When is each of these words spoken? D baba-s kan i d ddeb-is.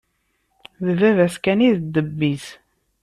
D 0.85 0.87
baba-s 0.99 1.35
kan 1.43 1.59
i 1.67 1.69
d 1.77 1.79
ddeb-is. 1.83 2.45